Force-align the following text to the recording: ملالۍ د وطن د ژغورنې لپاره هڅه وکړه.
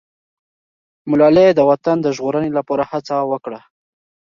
ملالۍ 1.09 1.47
د 1.55 1.59
وطن 1.69 1.97
د 2.01 2.07
ژغورنې 2.15 2.51
لپاره 2.57 2.83
هڅه 2.91 3.15
وکړه. 3.31 3.59